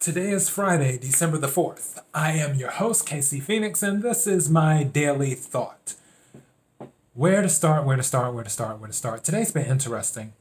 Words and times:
Today 0.00 0.30
is 0.30 0.48
Friday, 0.48 0.96
December 0.96 1.38
the 1.38 1.48
4th. 1.48 1.98
I 2.14 2.30
am 2.30 2.54
your 2.54 2.70
host, 2.70 3.04
Casey 3.04 3.40
Phoenix, 3.40 3.82
and 3.82 4.00
this 4.00 4.28
is 4.28 4.48
my 4.48 4.84
daily 4.84 5.34
thought. 5.34 5.94
Where 7.14 7.42
to 7.42 7.48
start, 7.48 7.84
where 7.84 7.96
to 7.96 8.02
start, 8.04 8.32
where 8.32 8.44
to 8.44 8.48
start, 8.48 8.78
where 8.78 8.86
to 8.86 8.92
start. 8.92 9.24
Today's 9.24 9.50
been 9.50 9.66
interesting. 9.66 10.34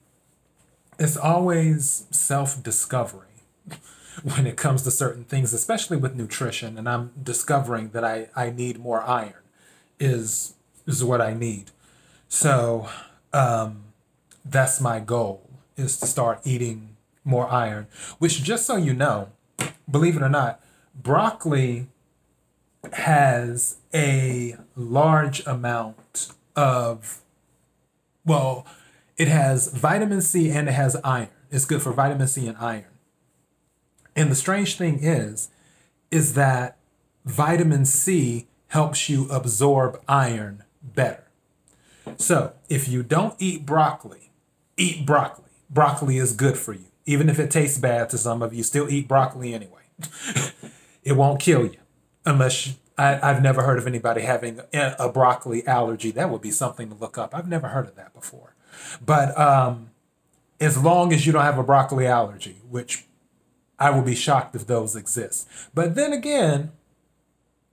It's 0.99 1.17
always 1.17 2.05
self 2.11 2.61
discovery 2.61 3.41
when 4.23 4.45
it 4.45 4.57
comes 4.57 4.83
to 4.83 4.91
certain 4.91 5.23
things, 5.23 5.51
especially 5.53 5.97
with 5.97 6.15
nutrition, 6.15 6.77
and 6.77 6.87
I'm 6.87 7.11
discovering 7.21 7.89
that 7.89 8.03
I, 8.03 8.29
I 8.35 8.51
need 8.51 8.77
more 8.77 9.01
iron, 9.01 9.41
is, 9.99 10.53
is 10.85 11.03
what 11.03 11.19
I 11.19 11.33
need. 11.33 11.71
So 12.29 12.89
um, 13.33 13.85
that's 14.45 14.79
my 14.79 14.99
goal, 14.99 15.49
is 15.75 15.97
to 15.97 16.05
start 16.05 16.41
eating 16.43 16.89
more 17.25 17.49
iron, 17.49 17.87
which, 18.19 18.43
just 18.43 18.67
so 18.67 18.75
you 18.75 18.93
know, 18.93 19.29
believe 19.89 20.15
it 20.15 20.21
or 20.21 20.29
not, 20.29 20.61
broccoli 20.95 21.87
has 22.93 23.77
a 23.93 24.55
large 24.75 25.45
amount 25.45 26.29
of, 26.55 27.21
well, 28.25 28.65
it 29.17 29.27
has 29.27 29.69
vitamin 29.69 30.21
C 30.21 30.49
and 30.49 30.69
it 30.69 30.73
has 30.73 30.95
iron. 31.03 31.29
It's 31.51 31.65
good 31.65 31.81
for 31.81 31.91
vitamin 31.91 32.27
C 32.27 32.47
and 32.47 32.57
iron. 32.57 32.85
And 34.15 34.31
the 34.31 34.35
strange 34.35 34.77
thing 34.77 34.99
is, 35.01 35.49
is 36.11 36.33
that 36.33 36.77
vitamin 37.25 37.85
C 37.85 38.47
helps 38.69 39.09
you 39.09 39.29
absorb 39.29 40.01
iron 40.07 40.63
better. 40.81 41.23
So 42.17 42.53
if 42.69 42.87
you 42.87 43.03
don't 43.03 43.35
eat 43.39 43.65
broccoli, 43.65 44.31
eat 44.77 45.05
broccoli. 45.05 45.45
Broccoli 45.69 46.17
is 46.17 46.33
good 46.33 46.57
for 46.57 46.73
you. 46.73 46.85
Even 47.05 47.29
if 47.29 47.39
it 47.39 47.51
tastes 47.51 47.77
bad 47.77 48.09
to 48.09 48.17
some 48.17 48.41
of 48.41 48.53
you, 48.53 48.63
still 48.63 48.89
eat 48.89 49.07
broccoli 49.07 49.53
anyway. 49.53 49.76
it 51.03 51.13
won't 51.13 51.39
kill 51.39 51.65
you 51.65 51.77
unless 52.25 52.67
you, 52.67 52.73
I, 52.97 53.29
I've 53.29 53.41
never 53.41 53.63
heard 53.63 53.77
of 53.77 53.87
anybody 53.87 54.21
having 54.21 54.59
a, 54.73 54.95
a, 54.99 55.09
broccoli 55.09 55.65
allergy. 55.67 56.11
That 56.11 56.29
would 56.29 56.41
be 56.41 56.51
something 56.51 56.89
to 56.89 56.95
look 56.95 57.17
up. 57.17 57.35
I've 57.35 57.47
never 57.47 57.67
heard 57.67 57.87
of 57.87 57.95
that 57.95 58.13
before. 58.13 58.55
But 59.05 59.37
um, 59.37 59.91
as 60.59 60.81
long 60.81 61.13
as 61.13 61.25
you 61.25 61.33
don't 61.33 61.43
have 61.43 61.57
a 61.59 61.63
broccoli 61.63 62.07
allergy, 62.07 62.57
which 62.67 63.05
I 63.79 63.91
will 63.91 64.01
be 64.01 64.15
shocked 64.15 64.55
if 64.55 64.65
those 64.65 64.95
exist. 64.95 65.47
But 65.73 65.95
then 65.95 66.11
again, 66.11 66.71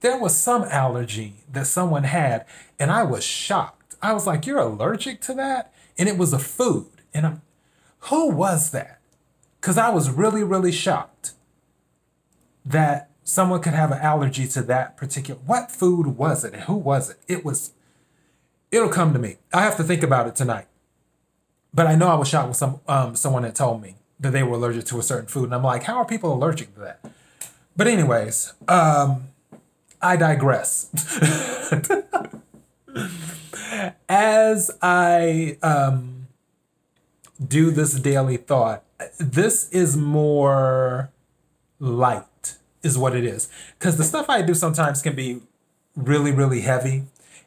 there 0.01 0.19
was 0.19 0.37
some 0.37 0.65
allergy 0.65 1.37
that 1.51 1.67
someone 1.67 2.05
had, 2.05 2.45
and 2.79 2.91
I 2.91 3.05
was 3.05 3.25
shocked. 3.25 3.97
I 4.03 4.13
was 4.13 4.27
like, 4.27 4.47
You're 4.47 4.59
allergic 4.59 5.23
to 5.23 5.35
that? 5.35 5.73
And 5.97 6.09
it 6.09 6.19
was 6.19 6.33
a 6.33 6.39
food. 6.39 6.91
And 7.15 7.27
I'm, 7.27 7.43
who 8.01 8.31
was 8.31 8.71
that? 8.73 9.01
Because 9.61 9.79
I 9.79 9.89
was 9.89 10.11
really, 10.11 10.43
really 10.43 10.73
shocked 10.73 11.33
that 12.65 13.11
someone 13.23 13.61
could 13.61 13.73
have 13.73 13.91
an 13.91 13.99
allergy 13.99 14.47
to 14.47 14.63
that 14.63 14.97
particular 14.97 15.41
what 15.47 15.71
food 15.71 16.07
was 16.19 16.45
it? 16.45 16.55
And 16.55 16.63
who 16.65 16.75
was 16.75 17.11
it? 17.11 17.19
It 17.27 17.45
was 17.45 17.73
it'll 18.71 18.89
come 18.89 19.13
to 19.13 19.19
me. 19.19 19.37
I 19.53 19.63
have 19.63 19.77
to 19.79 19.85
think 19.85 20.03
about 20.03 20.27
it 20.27 20.37
tonight. 20.37 20.67
But 21.73 21.87
i 21.87 21.97
know 21.97 22.09
i 22.09 22.15
was 22.15 22.29
shocked 22.29 22.49
with 22.49 22.57
some 22.57 22.81
um, 22.87 23.17
someone 23.17 23.43
that 23.43 23.55
told 23.57 23.83
me 23.83 23.97
that 24.21 24.31
they 24.33 24.43
were 24.45 24.55
allergic 24.57 24.85
to 24.87 24.99
a 24.99 25.03
certain 25.03 25.27
food 25.27 25.45
and 25.45 25.55
i'm 25.55 25.63
like 25.63 25.83
how 25.85 25.97
are 25.97 26.05
people 26.05 26.33
allergic 26.33 26.73
to 26.75 26.81
that? 26.81 27.01
But 27.77 27.87
anyways 27.89 28.53
um, 28.69 29.29
i 30.01 30.17
digress. 30.17 30.91
As 34.09 34.71
i 34.81 35.59
um, 35.63 36.29
do 37.45 37.73
this 37.73 37.95
daily 37.95 38.37
thought 38.37 38.85
this 39.19 39.69
is 39.71 39.97
more 39.97 41.11
light 41.81 42.25
is 42.85 42.99
what 42.99 43.17
it 43.17 43.25
is. 43.25 43.49
Because 43.79 43.97
the 43.97 44.05
stuff 44.05 44.29
I 44.29 44.43
do 44.43 44.55
sometimes 44.55 45.03
can 45.03 45.17
be 45.17 45.41
really, 45.97 46.33
really 46.33 46.61
heavy. 46.61 47.05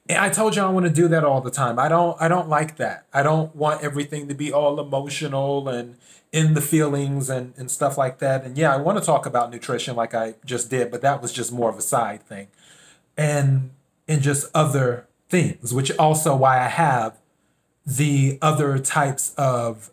And 0.10 0.20
I 0.20 0.30
told 0.30 0.56
you 0.56 0.62
I 0.62 0.70
want 0.70 0.86
to 0.86 0.92
do 0.92 1.08
that 1.10 1.24
all 1.24 1.42
the 1.42 1.52
time. 1.52 1.78
I 1.80 1.90
don't 1.90 2.20
I 2.22 2.28
don't 2.28 2.48
like 2.48 2.78
that. 2.78 3.06
I 3.14 3.24
don't 3.24 3.56
want 3.56 3.84
everything 3.84 4.28
to 4.30 4.34
be 4.34 4.52
all 4.54 4.80
emotional 4.80 5.68
and 5.68 5.98
in 6.32 6.54
the 6.54 6.62
feelings 6.62 7.30
and, 7.30 7.54
and 7.58 7.72
stuff 7.72 7.98
like 7.98 8.20
that. 8.20 8.44
And 8.44 8.58
yeah, 8.58 8.74
I 8.74 8.78
want 8.78 8.98
to 8.98 9.04
talk 9.04 9.26
about 9.26 9.52
nutrition 9.52 9.96
like 9.96 10.14
I 10.14 10.36
just 10.46 10.70
did, 10.70 10.92
but 10.92 11.02
that 11.02 11.22
was 11.22 11.32
just 11.32 11.52
more 11.52 11.70
of 11.70 11.78
a 11.78 11.82
side 11.82 12.24
thing. 12.24 12.48
And 13.18 13.72
and 14.08 14.22
just 14.22 14.50
other 14.54 15.08
things, 15.30 15.74
which 15.74 15.92
also 15.98 16.36
why 16.36 16.64
I 16.64 16.70
have 16.70 17.18
the 17.86 18.38
other 18.42 18.80
types 18.80 19.34
of 19.38 19.92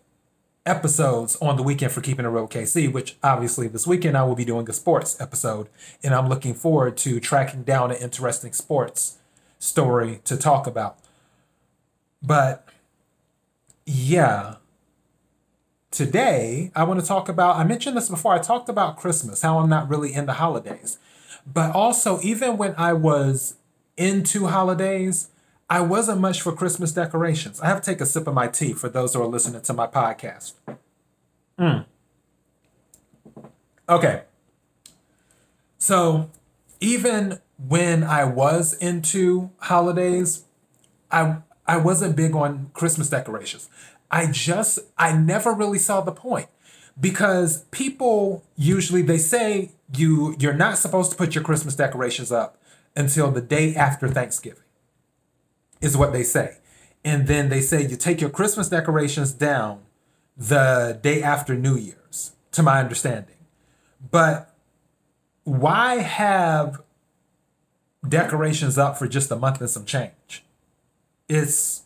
episodes 0.66 1.36
on 1.36 1.56
the 1.56 1.62
weekend 1.62 1.92
for 1.92 2.00
Keeping 2.00 2.24
It 2.24 2.28
Real 2.28 2.48
KC, 2.48 2.92
which 2.92 3.16
obviously 3.22 3.68
this 3.68 3.86
weekend 3.86 4.16
I 4.16 4.24
will 4.24 4.34
be 4.34 4.44
doing 4.44 4.68
a 4.68 4.72
sports 4.72 5.20
episode. 5.20 5.68
And 6.02 6.14
I'm 6.14 6.28
looking 6.28 6.54
forward 6.54 6.96
to 6.98 7.20
tracking 7.20 7.64
down 7.64 7.90
an 7.90 7.98
interesting 7.98 8.52
sports 8.52 9.18
story 9.58 10.20
to 10.24 10.36
talk 10.36 10.66
about. 10.66 10.98
But 12.22 12.66
yeah, 13.84 14.56
today 15.90 16.72
I 16.74 16.84
want 16.84 17.00
to 17.00 17.06
talk 17.06 17.28
about, 17.28 17.56
I 17.56 17.64
mentioned 17.64 17.96
this 17.96 18.08
before, 18.08 18.32
I 18.34 18.38
talked 18.38 18.68
about 18.68 18.96
Christmas, 18.96 19.42
how 19.42 19.58
I'm 19.58 19.68
not 19.68 19.88
really 19.88 20.14
into 20.14 20.32
holidays. 20.32 20.98
But 21.46 21.74
also, 21.74 22.20
even 22.22 22.56
when 22.56 22.74
I 22.78 22.94
was 22.94 23.56
into 23.98 24.46
holidays, 24.46 25.28
I 25.68 25.80
wasn't 25.80 26.20
much 26.20 26.42
for 26.42 26.52
Christmas 26.52 26.92
decorations. 26.92 27.60
I 27.60 27.66
have 27.66 27.80
to 27.80 27.90
take 27.90 28.00
a 28.00 28.06
sip 28.06 28.26
of 28.26 28.34
my 28.34 28.48
tea 28.48 28.72
for 28.72 28.88
those 28.88 29.14
who 29.14 29.22
are 29.22 29.26
listening 29.26 29.62
to 29.62 29.72
my 29.72 29.86
podcast. 29.86 30.52
Mm. 31.58 31.86
Okay. 33.88 34.22
So, 35.78 36.30
even 36.80 37.40
when 37.56 38.04
I 38.04 38.24
was 38.24 38.74
into 38.74 39.50
holidays, 39.58 40.44
I 41.10 41.38
I 41.66 41.78
wasn't 41.78 42.16
big 42.16 42.34
on 42.34 42.70
Christmas 42.74 43.08
decorations. 43.08 43.68
I 44.10 44.26
just 44.26 44.78
I 44.98 45.16
never 45.16 45.52
really 45.52 45.78
saw 45.78 46.00
the 46.00 46.12
point 46.12 46.48
because 47.00 47.64
people 47.70 48.44
usually 48.56 49.02
they 49.02 49.18
say 49.18 49.70
you 49.94 50.36
you're 50.38 50.52
not 50.52 50.78
supposed 50.78 51.10
to 51.12 51.16
put 51.16 51.34
your 51.34 51.44
Christmas 51.44 51.74
decorations 51.74 52.30
up 52.30 52.58
until 52.96 53.30
the 53.30 53.40
day 53.40 53.74
after 53.74 54.08
Thanksgiving 54.08 54.63
is 55.84 55.96
what 55.96 56.12
they 56.12 56.22
say. 56.22 56.56
And 57.04 57.26
then 57.26 57.50
they 57.50 57.60
say 57.60 57.86
you 57.86 57.96
take 57.96 58.20
your 58.20 58.30
Christmas 58.30 58.68
decorations 58.70 59.32
down 59.32 59.80
the 60.36 60.98
day 61.02 61.22
after 61.22 61.54
New 61.54 61.76
Year's, 61.76 62.32
to 62.52 62.62
my 62.62 62.80
understanding. 62.80 63.36
But 64.10 64.54
why 65.44 65.96
have 65.96 66.82
decorations 68.06 68.78
up 68.78 68.98
for 68.98 69.06
just 69.06 69.30
a 69.30 69.36
month 69.36 69.60
and 69.60 69.68
some 69.68 69.84
change? 69.84 70.44
It's 71.28 71.82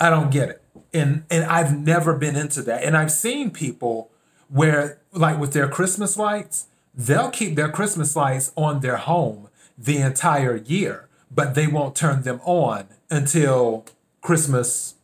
I 0.00 0.10
don't 0.10 0.30
get 0.30 0.48
it. 0.48 0.62
And 0.92 1.24
and 1.30 1.44
I've 1.44 1.78
never 1.78 2.14
been 2.16 2.36
into 2.36 2.62
that. 2.62 2.82
And 2.82 2.96
I've 2.96 3.12
seen 3.12 3.50
people 3.50 4.10
where 4.48 5.00
like 5.12 5.38
with 5.38 5.52
their 5.52 5.68
Christmas 5.68 6.16
lights, 6.16 6.66
they'll 6.94 7.30
keep 7.30 7.54
their 7.54 7.70
Christmas 7.70 8.16
lights 8.16 8.52
on 8.56 8.80
their 8.80 8.96
home 8.96 9.48
the 9.76 9.98
entire 9.98 10.56
year 10.56 11.07
but 11.30 11.54
they 11.54 11.66
won't 11.66 11.94
turn 11.94 12.22
them 12.22 12.40
on 12.44 12.88
until 13.10 13.84
Christmas, 14.20 14.94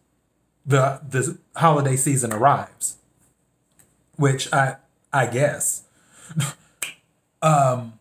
the 0.65 1.01
the 1.09 1.39
holiday 1.57 1.97
season 1.97 2.33
arrives. 2.33 2.97
Which 4.17 4.53
I 4.53 4.77
I 5.13 5.27
guess. 5.27 5.85
um, 7.43 7.99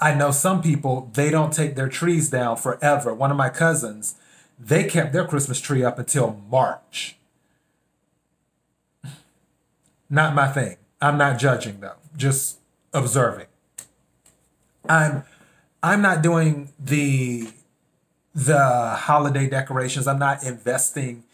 I 0.00 0.14
know 0.14 0.30
some 0.30 0.62
people 0.62 1.10
they 1.14 1.30
don't 1.30 1.52
take 1.52 1.74
their 1.74 1.88
trees 1.88 2.30
down 2.30 2.56
forever. 2.56 3.12
One 3.12 3.30
of 3.30 3.36
my 3.36 3.48
cousins, 3.48 4.14
they 4.58 4.84
kept 4.84 5.12
their 5.12 5.26
Christmas 5.26 5.60
tree 5.60 5.84
up 5.84 5.98
until 5.98 6.40
March. 6.50 7.16
Not 10.10 10.34
my 10.34 10.48
thing. 10.48 10.76
I'm 11.00 11.18
not 11.18 11.38
judging 11.38 11.80
though, 11.80 11.96
just 12.16 12.58
observing. 12.92 13.46
I'm 14.88 15.24
I'm 15.82 16.02
not 16.02 16.22
doing 16.22 16.72
the 16.78 17.48
the 18.38 18.94
holiday 18.96 19.48
decorations. 19.48 20.06
I'm 20.06 20.20
not 20.20 20.44
investing 20.44 21.24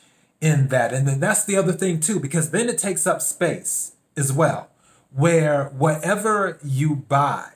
in 0.41 0.69
that. 0.69 0.95
And 0.95 1.07
then 1.07 1.21
that's 1.21 1.45
the 1.45 1.57
other 1.57 1.73
thing 1.73 2.01
too, 2.01 2.19
because 2.19 2.51
then 2.51 2.69
it 2.69 2.79
takes 2.79 3.07
up 3.07 3.21
space 3.21 3.93
as 4.17 4.33
well, 4.33 4.71
where 5.15 5.67
whatever 5.67 6.59
you 6.65 6.97
buy, 6.97 7.51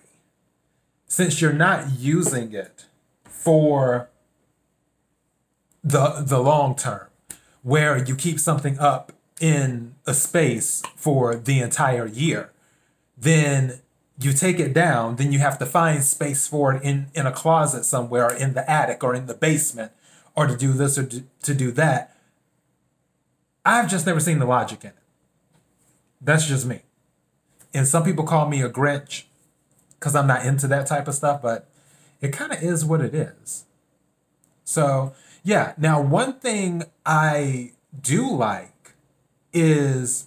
since 1.06 1.40
you're 1.40 1.52
not 1.54 1.98
using 1.98 2.52
it 2.52 2.84
for 3.24 4.10
the 5.82 6.22
the 6.26 6.40
long 6.40 6.74
term, 6.74 7.08
where 7.62 7.96
you 7.96 8.14
keep 8.14 8.38
something 8.38 8.78
up 8.78 9.12
in 9.40 9.94
a 10.06 10.12
space 10.12 10.82
for 10.94 11.34
the 11.34 11.60
entire 11.60 12.06
year, 12.06 12.50
then 13.16 13.80
you 14.20 14.32
take 14.32 14.58
it 14.58 14.72
down, 14.72 15.16
then 15.16 15.32
you 15.32 15.38
have 15.38 15.58
to 15.58 15.66
find 15.66 16.02
space 16.02 16.46
for 16.46 16.74
it 16.74 16.82
in, 16.82 17.06
in 17.14 17.26
a 17.26 17.32
closet 17.32 17.84
somewhere, 17.84 18.26
or 18.26 18.34
in 18.34 18.54
the 18.54 18.68
attic, 18.68 19.04
or 19.04 19.14
in 19.14 19.26
the 19.26 19.34
basement, 19.34 19.92
or 20.34 20.46
to 20.46 20.56
do 20.56 20.72
this 20.72 20.98
or 20.98 21.06
to, 21.06 21.24
to 21.42 21.54
do 21.54 21.70
that. 21.72 22.16
I've 23.64 23.88
just 23.88 24.06
never 24.06 24.20
seen 24.20 24.38
the 24.38 24.46
logic 24.46 24.82
in 24.82 24.90
it. 24.90 24.96
That's 26.20 26.46
just 26.46 26.66
me. 26.66 26.82
And 27.72 27.86
some 27.86 28.02
people 28.02 28.24
call 28.24 28.48
me 28.48 28.62
a 28.62 28.70
Grinch 28.70 29.24
because 29.98 30.14
I'm 30.14 30.26
not 30.26 30.44
into 30.44 30.66
that 30.68 30.86
type 30.86 31.06
of 31.06 31.14
stuff, 31.14 31.42
but 31.42 31.68
it 32.20 32.32
kind 32.32 32.52
of 32.52 32.62
is 32.62 32.84
what 32.84 33.00
it 33.00 33.14
is. 33.14 33.64
So, 34.64 35.14
yeah. 35.44 35.74
Now, 35.76 36.00
one 36.00 36.34
thing 36.34 36.84
I 37.06 37.72
do 38.00 38.28
like 38.30 38.94
is 39.52 40.26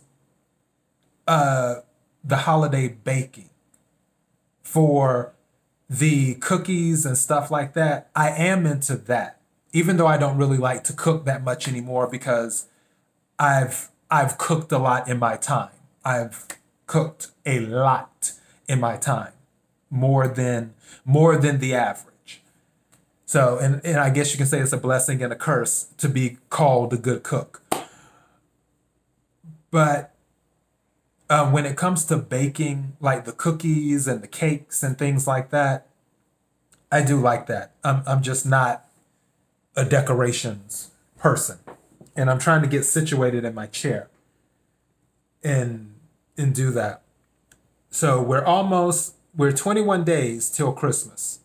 uh, 1.28 1.76
the 2.24 2.38
holiday 2.38 2.88
baking 2.88 3.51
for 4.72 5.34
the 5.90 6.36
cookies 6.36 7.06
and 7.06 7.18
stuff 7.18 7.52
like 7.52 7.74
that. 7.74 8.10
I 8.16 8.30
am 8.30 8.66
into 8.66 8.96
that, 8.96 9.42
even 9.74 9.98
though 9.98 10.08
I 10.08 10.18
don't 10.18 10.38
really 10.38 10.58
like 10.58 10.86
to 10.86 10.94
cook 10.94 11.26
that 11.26 11.44
much 11.44 11.68
anymore 11.68 12.08
because 12.08 12.68
I've 13.38 13.90
I've 14.10 14.38
cooked 14.38 14.72
a 14.72 14.78
lot 14.78 15.10
in 15.10 15.20
my 15.20 15.36
time. 15.36 15.72
I've 16.06 16.48
cooked 16.88 17.32
a 17.46 17.60
lot 17.60 18.32
in 18.70 18.80
my 18.80 18.96
time, 18.96 19.34
more 19.90 20.30
than 20.30 20.74
more 21.04 21.36
than 21.36 21.60
the 21.60 21.76
average. 21.76 22.42
So, 23.26 23.58
and, 23.58 23.82
and 23.84 23.98
I 23.98 24.10
guess 24.10 24.32
you 24.32 24.38
can 24.38 24.48
say 24.48 24.62
it's 24.62 24.72
a 24.72 24.78
blessing 24.78 25.22
and 25.22 25.34
a 25.34 25.36
curse 25.36 25.88
to 25.98 26.08
be 26.08 26.38
called 26.50 26.94
a 26.94 26.98
good 26.98 27.24
cook. 27.24 27.62
But 29.70 30.11
um, 31.32 31.54
when 31.54 31.66
it 31.66 31.78
comes 31.78 32.04
to 32.06 32.18
baking, 32.18 32.98
like 33.00 33.24
the 33.24 33.32
cookies 33.32 34.06
and 34.06 34.22
the 34.22 34.28
cakes 34.28 34.84
and 34.84 34.98
things 34.98 35.26
like 35.26 35.50
that, 35.52 35.88
I 36.92 37.02
do 37.02 37.18
like 37.22 37.48
that. 37.48 37.72
I'm, 37.86 38.04
I'm 38.06 38.22
just 38.22 38.46
not 38.46 38.86
a 39.74 39.86
decorations 39.86 40.92
person. 41.18 41.60
And 42.18 42.30
I'm 42.30 42.38
trying 42.38 42.62
to 42.64 42.68
get 42.68 42.84
situated 42.84 43.46
in 43.46 43.56
my 43.56 43.68
chair 43.68 44.10
and 45.42 45.96
and 46.38 46.54
do 46.54 46.70
that. 46.72 47.04
So 47.90 48.22
we're 48.22 48.44
almost 48.44 49.16
we're 49.34 49.54
21 49.54 50.04
days 50.04 50.50
till 50.50 50.74
Christmas. 50.74 51.40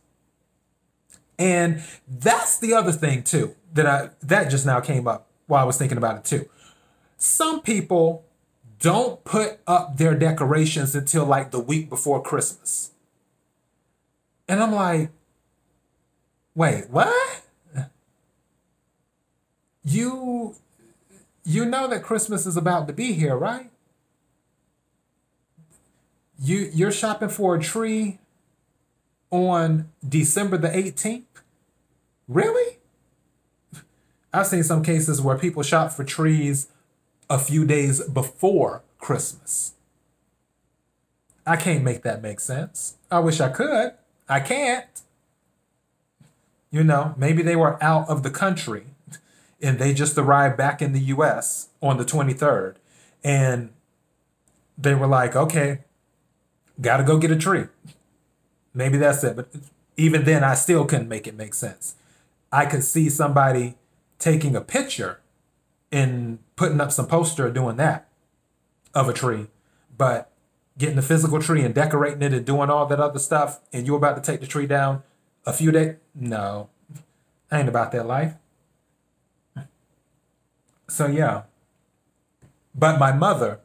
And 1.39 1.85
that's 2.09 2.59
the 2.59 2.75
other 2.75 2.91
thing 2.91 3.23
too 3.23 3.55
that 3.73 3.87
I 3.87 4.11
that 4.21 4.50
just 4.50 4.67
now 4.67 4.81
came 4.81 5.06
up 5.06 5.29
while 5.47 5.62
I 5.62 5.65
was 5.65 5.79
thinking 5.79 5.97
about 5.97 6.17
it 6.17 6.25
too. 6.25 6.49
Some 7.19 7.61
people 7.61 8.25
don't 8.81 9.25
put 9.25 9.58
up 9.67 9.96
their 9.96 10.14
decorations 10.14 10.94
until 10.94 11.25
like 11.25 11.50
the 11.50 11.61
week 11.61 11.88
before 11.88 12.23
Christmas. 12.23 12.90
And 14.49 14.62
I'm 14.62 14.73
like, 14.73 15.11
wait, 16.55 16.90
what? 16.90 17.43
You 19.84 20.56
you 21.44 21.64
know 21.64 21.87
that 21.87 22.02
Christmas 22.02 22.44
is 22.44 22.56
about 22.56 22.88
to 22.88 22.93
be 22.93 23.12
here, 23.12 23.37
right? 23.37 23.70
You 26.38 26.70
you're 26.72 26.93
shopping 26.93 27.29
for 27.29 27.55
a 27.55 27.61
tree 27.61 28.19
on 29.31 29.88
December 30.06 30.58
the 30.58 30.69
18th? 30.69 31.22
Really? 32.29 32.79
I've 34.32 34.49
seen 34.49 34.64
some 34.64 34.82
cases 34.82 35.22
where 35.22 35.38
people 35.38 35.62
shop 35.62 35.93
for 35.93 36.05
trees 36.05 36.69
a 37.28 37.38
few 37.38 37.64
days 37.64 38.02
before 38.08 38.82
Christmas. 38.99 39.75
I 41.46 41.56
can't 41.56 41.84
make 41.84 42.02
that 42.02 42.23
make 42.23 42.40
sense. 42.40 42.96
I 43.11 43.20
wish 43.20 43.40
I 43.40 43.49
could. 43.49 43.93
I 44.28 44.40
can't. 44.40 44.87
You 46.70 46.82
know, 46.82 47.14
maybe 47.17 47.43
they 47.43 47.56
were 47.56 47.82
out 47.82 48.08
of 48.08 48.23
the 48.23 48.31
country 48.31 48.87
and 49.62 49.78
they 49.78 49.94
just 49.94 50.19
arrived 50.19 50.56
back 50.56 50.82
in 50.82 50.93
the 50.93 51.00
US 51.00 51.69
on 51.81 51.96
the 51.96 52.05
23rd 52.05 52.76
and 53.23 53.70
they 54.76 54.94
were 54.94 55.06
like, 55.06 55.34
okay, 55.34 55.81
got 56.81 56.99
to 56.99 57.05
go 57.05 57.19
get 57.19 57.31
a 57.31 57.37
tree. 57.37 57.67
Maybe 58.75 58.99
that's 58.99 59.25
it. 59.25 59.37
But 59.37 59.49
even 59.96 60.25
then, 60.25 60.44
I 60.44 60.55
still 60.55 60.84
couldn't 60.84 61.08
make 61.08 61.26
it 61.26 61.34
make 61.34 61.55
sense. 61.55 61.94
I 62.52 62.67
could 62.67 62.84
see 62.84 63.08
somebody 63.08 63.76
taking 64.19 64.55
a 64.55 64.61
picture 64.61 65.20
and 65.90 66.38
putting 66.56 66.81
up 66.81 66.91
some 66.91 67.06
poster 67.06 67.50
doing 67.50 67.76
that 67.76 68.08
of 68.94 69.08
a 69.08 69.12
tree, 69.12 69.47
but 69.97 70.31
getting 70.79 70.97
the 70.97 71.03
physical 71.03 71.41
tree 71.41 71.62
and 71.62 71.75
decorating 71.75 72.23
it 72.23 72.32
and 72.32 72.44
doing 72.44 72.70
all 72.70 72.87
that 72.87 73.00
other 73.00 73.19
stuff, 73.19 73.61
and 73.73 73.87
you're 73.87 73.97
about 73.97 74.17
to 74.17 74.23
take 74.23 74.41
the 74.41 74.47
tree 74.47 74.67
down 74.67 75.03
a 75.44 75.53
few 75.53 75.70
days. 75.70 75.97
No, 76.14 76.69
I 77.50 77.61
ain't 77.61 77.69
about 77.69 77.93
that 77.93 78.06
life. 78.06 78.35
So 80.88 81.06
yeah. 81.06 81.43
But 82.75 82.99
my 82.99 83.12
mother, 83.12 83.61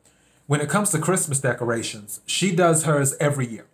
when 0.47 0.61
it 0.61 0.69
comes 0.69 0.91
to 0.91 0.99
Christmas 0.99 1.39
decorations, 1.39 2.21
she 2.25 2.55
does 2.55 2.83
hers 2.83 3.15
every 3.19 3.47
year. 3.47 3.65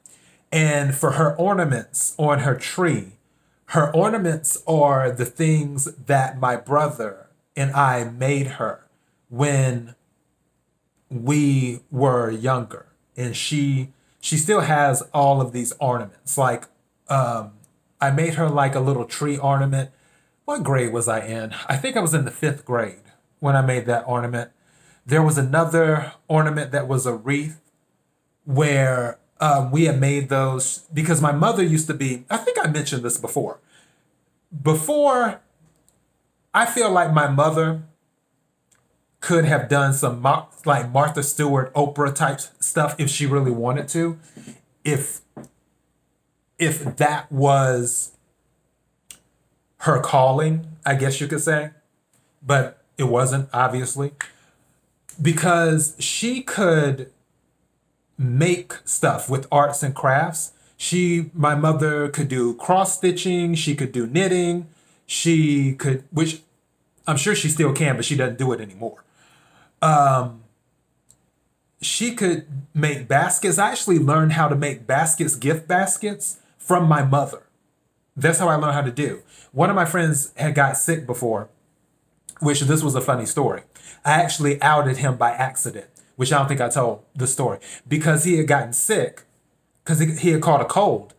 And 0.52 0.96
for 0.96 1.12
her 1.12 1.36
ornaments 1.36 2.16
on 2.18 2.40
her 2.40 2.56
tree, 2.56 3.14
her 3.68 3.94
ornaments 3.94 4.64
are 4.68 5.12
the 5.12 5.26
things 5.26 5.86
that 5.96 6.40
my 6.40 6.56
brother 6.56 7.28
and 7.56 7.72
I 7.72 8.06
made 8.06 8.48
her 8.48 8.87
when 9.30 9.96
we 11.10 11.82
were 11.92 12.30
younger. 12.30 12.88
And 13.16 13.36
she 13.36 13.94
she 14.20 14.38
still 14.38 14.62
has 14.62 15.02
all 15.14 15.42
of 15.42 15.54
these 15.54 15.74
ornaments. 15.80 16.38
Like 16.38 16.66
um 17.10 17.54
I 18.00 18.12
made 18.12 18.36
her 18.36 18.50
like 18.50 18.76
a 18.76 18.80
little 18.80 19.06
tree 19.06 19.38
ornament. 19.38 19.92
What 20.46 20.64
grade 20.64 20.94
was 20.94 21.08
I 21.08 21.22
in? 21.22 21.54
I 21.68 21.78
think 21.78 21.98
I 21.98 22.00
was 22.00 22.14
in 22.14 22.26
the 22.26 22.32
fifth 22.32 22.64
grade 22.66 23.02
when 23.40 23.56
I 23.56 23.62
made 23.62 23.86
that 23.86 24.04
ornament. 24.08 24.52
There 25.06 25.24
was 25.24 25.38
another 25.38 26.14
ornament 26.28 26.72
that 26.72 26.88
was 26.88 27.06
a 27.06 27.14
wreath 27.14 27.60
where 28.46 29.20
um, 29.40 29.72
we 29.72 29.86
had 29.86 30.00
made 30.00 30.30
those 30.30 30.80
because 30.94 31.22
my 31.22 31.32
mother 31.32 31.64
used 31.64 31.88
to 31.88 31.94
be, 31.94 32.26
I 32.30 32.38
think 32.38 32.58
I 32.62 32.68
mentioned 32.68 33.04
this 33.04 33.18
before. 33.18 33.60
Before, 34.62 35.42
I 36.54 36.66
feel 36.66 36.90
like 36.90 37.14
my 37.14 37.28
mother 37.28 37.84
could 39.28 39.44
have 39.44 39.68
done 39.68 39.94
some 39.94 40.22
like 40.64 40.90
Martha 40.90 41.22
Stewart, 41.22 41.74
Oprah 41.74 42.16
type 42.16 42.40
stuff 42.62 42.96
if 42.98 43.10
she 43.10 43.26
really 43.26 43.52
wanted 43.52 43.90
to. 43.90 44.18
If 44.86 45.20
if 46.58 46.96
that 46.96 47.30
was 47.30 48.14
her 49.80 50.00
calling, 50.00 50.68
I 50.86 50.96
guess 50.96 51.20
you 51.20 51.28
could 51.28 51.42
say. 51.42 51.72
But 52.42 52.82
it 52.98 53.04
wasn't, 53.04 53.50
obviously. 53.52 54.14
Because 55.22 55.98
she 56.00 56.42
could 56.42 57.12
make 58.18 58.76
stuff 58.86 59.30
with 59.30 59.46
arts 59.52 59.84
and 59.84 59.94
crafts. 59.94 60.54
She, 60.78 61.32
my 61.34 61.54
mother, 61.54 62.08
could 62.08 62.30
do 62.30 62.54
cross 62.54 62.98
stitching. 62.98 63.56
She 63.56 63.76
could 63.76 63.92
do 63.92 64.08
knitting. 64.08 64.70
She 65.06 65.74
could, 65.74 66.06
which 66.12 66.44
I'm 67.06 67.18
sure 67.18 67.36
she 67.36 67.50
still 67.50 67.74
can, 67.74 67.98
but 67.98 68.06
she 68.06 68.16
doesn't 68.16 68.38
do 68.38 68.54
it 68.54 68.62
anymore. 68.62 69.04
Um, 69.82 70.44
she 71.82 72.16
could 72.16 72.48
make 72.74 73.08
baskets. 73.08 73.58
I 73.58 73.72
actually 73.72 74.00
learned 74.00 74.34
how 74.34 74.48
to 74.48 74.56
make 74.56 74.88
baskets, 74.88 75.36
gift 75.36 75.68
baskets, 75.68 76.40
from 76.58 76.88
my 76.88 77.04
mother. 77.04 77.44
That's 78.16 78.40
how 78.40 78.50
I 78.50 78.56
learned 78.56 78.74
how 78.74 78.82
to 78.82 78.92
do. 78.92 79.22
One 79.52 79.70
of 79.70 79.76
my 79.76 79.86
friends 79.86 80.34
had 80.36 80.56
got 80.56 80.78
sick 80.78 81.06
before, 81.06 81.50
which 82.40 82.62
this 82.62 82.84
was 82.84 82.96
a 82.96 83.02
funny 83.02 83.26
story. 83.26 83.62
I 84.04 84.14
actually 84.14 84.62
outed 84.62 84.98
him 84.98 85.18
by 85.18 85.32
accident 85.32 85.88
which 86.18 86.34
I 86.34 86.40
don't 86.40 86.48
think 86.48 86.60
I 86.60 86.68
told 86.68 87.04
the 87.16 87.28
story, 87.28 87.60
because 87.88 88.26
he 88.26 88.38
had 88.38 88.48
gotten 88.48 88.74
sick, 88.74 89.24
because 89.84 90.00
he, 90.00 90.32
had 90.32 90.42
caught 90.42 90.62
a 90.62 90.66
cold. 90.66 91.14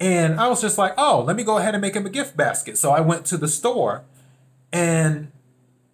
And 0.00 0.40
I 0.40 0.48
was 0.48 0.62
just 0.62 0.78
like, 0.78 0.94
oh, 0.96 1.22
let 1.26 1.36
me 1.36 1.42
go 1.42 1.58
ahead 1.58 1.74
and 1.74 1.82
make 1.82 1.94
him 1.94 2.06
a 2.06 2.10
gift 2.10 2.36
basket. 2.36 2.78
So 2.78 2.92
I 2.92 3.00
went 3.00 3.26
to 3.26 3.36
the 3.36 3.48
store 3.48 4.04
and 4.72 5.32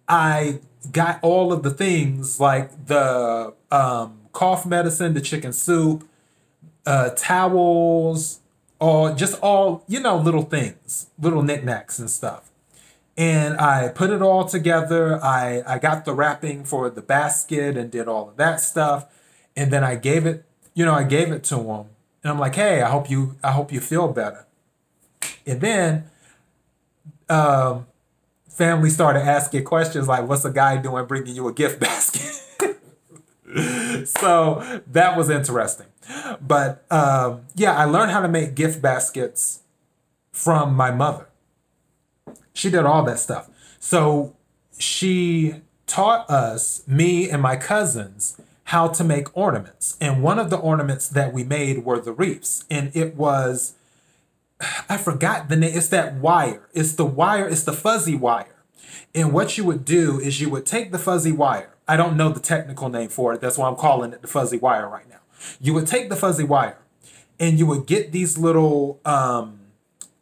I 0.07 0.59
got 0.91 1.19
all 1.21 1.53
of 1.53 1.63
the 1.63 1.71
things 1.71 2.39
like 2.39 2.87
the 2.87 3.53
um, 3.71 4.19
cough 4.31 4.65
medicine, 4.65 5.13
the 5.13 5.21
chicken 5.21 5.53
soup, 5.53 6.07
uh, 6.85 7.09
towels, 7.15 8.39
all 8.79 9.13
just 9.13 9.39
all, 9.41 9.83
you 9.87 9.99
know, 9.99 10.17
little 10.17 10.43
things, 10.43 11.07
little 11.19 11.41
knickknacks 11.41 11.99
and 11.99 12.09
stuff 12.09 12.49
and 13.15 13.59
I 13.59 13.89
put 13.89 14.09
it 14.09 14.21
all 14.21 14.45
together. 14.45 15.23
I, 15.23 15.61
I 15.67 15.79
got 15.79 16.05
the 16.05 16.13
wrapping 16.13 16.63
for 16.63 16.89
the 16.89 17.01
basket 17.01 17.77
and 17.77 17.91
did 17.91 18.07
all 18.07 18.29
of 18.29 18.37
that 18.37 18.59
stuff. 18.59 19.05
And 19.55 19.71
then 19.71 19.83
I 19.83 19.95
gave 19.95 20.25
it, 20.25 20.45
you 20.73 20.83
know, 20.83 20.93
I 20.93 21.03
gave 21.03 21.31
it 21.31 21.43
to 21.45 21.59
him. 21.59 21.85
And 22.23 22.31
I'm 22.31 22.39
like, 22.39 22.55
hey, 22.55 22.81
I 22.81 22.89
hope 22.89 23.09
you 23.09 23.35
I 23.43 23.51
hope 23.51 23.71
you 23.71 23.79
feel 23.79 24.07
better. 24.07 24.45
And 25.45 25.61
then 25.61 26.05
um, 27.29 27.85
family 28.53 28.89
started 28.89 29.21
asking 29.21 29.63
questions 29.63 30.07
like, 30.07 30.27
what's 30.27 30.45
a 30.45 30.51
guy 30.51 30.77
doing 30.77 31.05
bringing 31.05 31.35
you 31.35 31.47
a 31.47 31.53
gift 31.53 31.79
basket? 31.79 32.31
so 34.07 34.81
that 34.87 35.17
was 35.17 35.29
interesting. 35.29 35.87
But 36.41 36.85
um, 36.91 37.41
yeah, 37.55 37.75
I 37.75 37.85
learned 37.85 38.11
how 38.11 38.21
to 38.21 38.27
make 38.27 38.55
gift 38.55 38.81
baskets 38.81 39.61
from 40.31 40.75
my 40.75 40.91
mother. 40.91 41.27
She 42.53 42.69
did 42.69 42.85
all 42.85 43.03
that 43.03 43.19
stuff. 43.19 43.49
So 43.79 44.35
she 44.77 45.61
taught 45.87 46.29
us, 46.29 46.83
me 46.87 47.29
and 47.29 47.41
my 47.41 47.55
cousins, 47.55 48.39
how 48.65 48.87
to 48.87 49.03
make 49.03 49.35
ornaments. 49.37 49.97
And 49.99 50.23
one 50.23 50.39
of 50.39 50.49
the 50.49 50.57
ornaments 50.57 51.07
that 51.09 51.33
we 51.33 51.43
made 51.43 51.85
were 51.85 51.99
the 51.99 52.13
wreaths. 52.13 52.65
And 52.69 52.95
it 52.95 53.15
was, 53.15 53.75
I 54.89 54.97
forgot 54.97 55.49
the 55.49 55.55
name, 55.55 55.75
it's 55.75 55.87
that 55.87 56.15
wire. 56.15 56.67
It's 56.73 56.93
the 56.93 57.05
wire, 57.05 57.47
it's 57.47 57.63
the 57.63 57.73
fuzzy 57.73 58.15
wire. 58.15 58.63
And 59.15 59.33
what 59.33 59.57
you 59.57 59.63
would 59.65 59.85
do 59.85 60.19
is 60.19 60.41
you 60.41 60.49
would 60.49 60.65
take 60.65 60.91
the 60.91 60.99
fuzzy 60.99 61.31
wire. 61.31 61.75
I 61.87 61.97
don't 61.97 62.17
know 62.17 62.29
the 62.29 62.39
technical 62.39 62.89
name 62.89 63.09
for 63.09 63.33
it. 63.33 63.41
That's 63.41 63.57
why 63.57 63.67
I'm 63.67 63.75
calling 63.75 64.13
it 64.13 64.21
the 64.21 64.27
fuzzy 64.27 64.57
wire 64.57 64.87
right 64.87 65.07
now. 65.09 65.19
You 65.59 65.73
would 65.73 65.87
take 65.87 66.09
the 66.09 66.15
fuzzy 66.15 66.43
wire 66.43 66.77
and 67.39 67.59
you 67.59 67.65
would 67.65 67.85
get 67.85 68.11
these 68.11 68.37
little 68.37 68.99
um, 69.05 69.59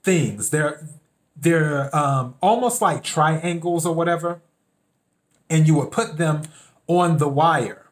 things. 0.03 0.49
They're 0.49 0.87
they're 1.35 1.95
um, 1.95 2.35
almost 2.41 2.81
like 2.81 3.03
triangles 3.03 3.85
or 3.85 3.95
whatever, 3.95 4.41
and 5.49 5.67
you 5.67 5.75
would 5.75 5.91
put 5.91 6.17
them 6.17 6.43
on 6.87 7.17
the 7.17 7.27
wire. 7.27 7.89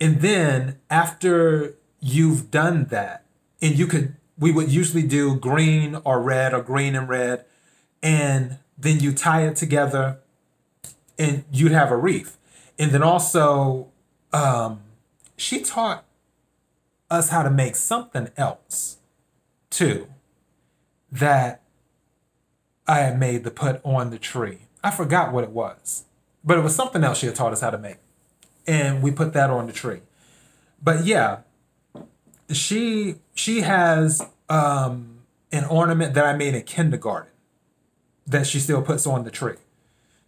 And 0.00 0.20
then 0.20 0.78
after 0.90 1.76
you've 2.00 2.50
done 2.50 2.86
that, 2.86 3.24
and 3.62 3.78
you 3.78 3.86
could, 3.86 4.16
we 4.42 4.50
would 4.50 4.72
usually 4.72 5.04
do 5.04 5.36
green 5.36 5.96
or 6.04 6.20
red 6.20 6.52
or 6.52 6.60
green 6.60 6.96
and 6.96 7.08
red, 7.08 7.44
and 8.02 8.58
then 8.76 8.98
you 8.98 9.12
tie 9.12 9.46
it 9.46 9.54
together, 9.54 10.18
and 11.16 11.44
you'd 11.52 11.70
have 11.70 11.92
a 11.92 11.96
wreath. 11.96 12.36
And 12.76 12.90
then 12.90 13.04
also, 13.04 13.92
um, 14.32 14.80
she 15.36 15.60
taught 15.60 16.04
us 17.08 17.28
how 17.28 17.44
to 17.44 17.50
make 17.50 17.76
something 17.76 18.30
else 18.36 18.96
too 19.70 20.08
that 21.12 21.62
I 22.88 22.98
had 22.98 23.20
made 23.20 23.44
to 23.44 23.50
put 23.52 23.80
on 23.84 24.10
the 24.10 24.18
tree. 24.18 24.66
I 24.82 24.90
forgot 24.90 25.32
what 25.32 25.44
it 25.44 25.50
was, 25.50 26.06
but 26.42 26.58
it 26.58 26.62
was 26.62 26.74
something 26.74 27.04
else 27.04 27.18
she 27.18 27.26
had 27.26 27.36
taught 27.36 27.52
us 27.52 27.60
how 27.60 27.70
to 27.70 27.78
make. 27.78 27.98
And 28.66 29.04
we 29.04 29.12
put 29.12 29.34
that 29.34 29.50
on 29.50 29.68
the 29.68 29.72
tree. 29.72 30.00
But 30.82 31.04
yeah, 31.04 31.42
she 32.50 33.16
she 33.34 33.60
has 33.60 34.22
um, 34.48 35.20
an 35.50 35.64
ornament 35.64 36.14
that 36.14 36.24
I 36.24 36.36
made 36.36 36.54
in 36.54 36.62
kindergarten 36.62 37.30
that 38.26 38.46
she 38.46 38.60
still 38.60 38.82
puts 38.82 39.06
on 39.06 39.24
the 39.24 39.30
tree. 39.30 39.56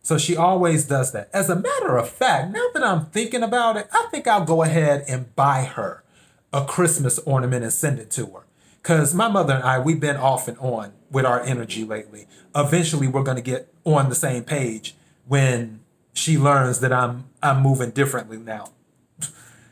So 0.03 0.19
she 0.19 0.37
always 0.37 0.87
does 0.87 1.13
that. 1.13 1.31
As 1.33 1.49
a 1.49 1.57
matter 1.57 1.97
of 1.97 2.09
fact, 2.09 2.53
now 2.53 2.67
that 2.75 2.83
I'm 2.83 3.07
thinking 3.07 3.43
about 3.43 3.77
it, 3.79 3.89
I 3.93 4.07
think 4.11 4.27
I'll 4.27 4.45
go 4.45 4.63
ahead 4.63 5.05
and 5.09 5.35
buy 5.35 5.65
her 5.65 6.05
a 6.53 6.65
Christmas 6.65 7.19
ornament 7.21 7.65
and 7.65 7.73
send 7.73 7.99
it 7.99 8.11
to 8.13 8.27
her. 8.27 8.45
Because 8.83 9.15
my 9.15 9.29
mother 9.29 9.55
and 9.55 9.65
I, 9.65 9.79
we've 9.79 9.99
been 9.99 10.17
off 10.17 10.47
and 10.47 10.59
on 10.59 10.93
with 11.11 11.25
our 11.25 11.41
energy 11.41 11.85
lately. 11.85 12.27
Eventually, 12.55 13.09
we're 13.09 13.23
going 13.23 13.39
to 13.39 13.43
get 13.43 13.73
on 13.85 14.11
the 14.11 14.15
same 14.15 14.45
page 14.45 14.95
when 15.27 15.81
she 16.13 16.37
learns 16.37 16.81
that 16.81 16.93
I'm 16.93 17.25
I'm 17.43 17.63
moving 17.63 17.91
differently 17.91 18.37
now. 18.37 18.73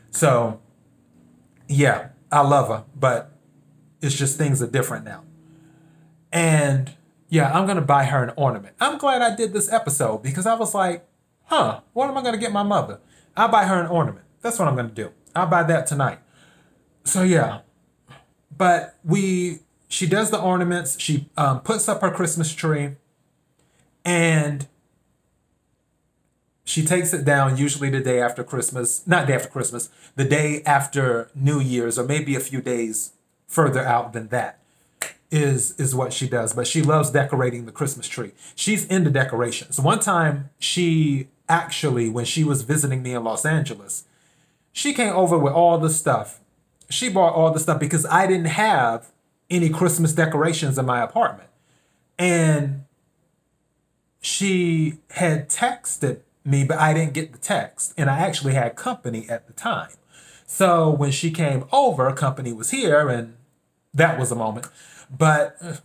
So, 0.09 0.59
yeah, 1.67 2.09
I 2.33 2.41
love 2.41 2.67
her, 2.69 2.83
but 2.95 3.31
it's 4.01 4.15
just 4.15 4.37
things 4.37 4.61
are 4.61 4.67
different 4.67 5.05
now. 5.05 5.23
And 6.31 6.91
yeah, 7.29 7.51
I'm 7.53 7.67
gonna 7.67 7.81
buy 7.81 8.05
her 8.05 8.23
an 8.23 8.33
ornament. 8.35 8.75
I'm 8.81 8.97
glad 8.97 9.21
I 9.21 9.35
did 9.35 9.53
this 9.53 9.71
episode 9.71 10.23
because 10.23 10.45
I 10.45 10.55
was 10.55 10.73
like, 10.73 11.07
huh, 11.45 11.81
what 11.93 12.09
am 12.09 12.17
I 12.17 12.23
gonna 12.23 12.37
get 12.37 12.51
my 12.51 12.63
mother? 12.63 12.99
I'll 13.37 13.49
buy 13.49 13.65
her 13.65 13.79
an 13.79 13.87
ornament. 13.87 14.25
That's 14.41 14.57
what 14.57 14.67
I'm 14.67 14.75
gonna 14.75 14.89
do. 14.89 15.11
I'll 15.35 15.47
buy 15.47 15.63
that 15.63 15.87
tonight. 15.87 16.19
So 17.03 17.21
yeah, 17.23 17.61
but 18.55 18.97
we 19.03 19.59
she 19.87 20.07
does 20.07 20.31
the 20.31 20.41
ornaments. 20.41 20.99
She 20.99 21.29
um, 21.37 21.61
puts 21.61 21.87
up 21.87 22.01
her 22.01 22.09
Christmas 22.09 22.53
tree, 22.53 22.95
and 24.03 24.67
she 26.65 26.85
takes 26.85 27.13
it 27.13 27.25
down 27.25 27.57
usually 27.57 27.89
the 27.89 27.99
day 27.99 28.21
after 28.21 28.43
Christmas, 28.43 29.05
not 29.05 29.27
day 29.27 29.35
after 29.35 29.49
Christmas, 29.49 29.89
the 30.15 30.23
day 30.23 30.61
after 30.65 31.29
New 31.35 31.59
Year's, 31.59 31.99
or 31.99 32.05
maybe 32.05 32.35
a 32.35 32.39
few 32.39 32.61
days 32.61 33.11
further 33.47 33.85
out 33.85 34.13
than 34.13 34.29
that 34.29 34.59
is 35.29 35.77
is 35.79 35.95
what 35.95 36.13
she 36.13 36.27
does. 36.27 36.53
But 36.53 36.67
she 36.67 36.81
loves 36.81 37.09
decorating 37.09 37.65
the 37.65 37.71
Christmas 37.71 38.07
tree. 38.07 38.31
She's 38.55 38.85
into 38.85 39.09
decorations. 39.09 39.79
One 39.79 39.99
time 39.99 40.51
she 40.59 41.27
actually, 41.49 42.09
when 42.09 42.25
she 42.25 42.43
was 42.43 42.61
visiting 42.61 43.03
me 43.03 43.13
in 43.13 43.23
Los 43.23 43.45
Angeles, 43.45 44.05
she 44.71 44.93
came 44.93 45.13
over 45.13 45.37
with 45.37 45.53
all 45.53 45.77
the 45.77 45.89
stuff. 45.89 46.39
She 46.89 47.09
bought 47.09 47.33
all 47.33 47.51
the 47.51 47.59
stuff 47.59 47.79
because 47.79 48.05
I 48.05 48.27
didn't 48.27 48.45
have 48.45 49.11
any 49.49 49.69
Christmas 49.69 50.13
decorations 50.13 50.77
in 50.77 50.85
my 50.85 51.01
apartment. 51.01 51.49
And 52.17 52.85
she 54.21 54.99
had 55.11 55.49
texted 55.49 56.19
me, 56.45 56.63
but 56.63 56.77
I 56.77 56.93
didn't 56.93 57.13
get 57.13 57.31
the 57.31 57.37
text. 57.37 57.93
And 57.97 58.09
I 58.09 58.19
actually 58.19 58.53
had 58.53 58.75
company 58.75 59.27
at 59.29 59.47
the 59.47 59.53
time. 59.53 59.91
So 60.45 60.89
when 60.89 61.11
she 61.11 61.31
came 61.31 61.65
over, 61.71 62.11
company 62.13 62.53
was 62.53 62.71
here, 62.71 63.09
and 63.09 63.35
that 63.93 64.19
was 64.19 64.31
a 64.31 64.35
moment. 64.35 64.67
But 65.15 65.81